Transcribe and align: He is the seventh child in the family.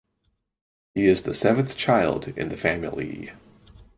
He 0.95 1.05
is 1.05 1.21
the 1.21 1.33
seventh 1.35 1.77
child 1.77 2.29
in 2.29 2.49
the 2.49 2.57
family. 2.57 3.33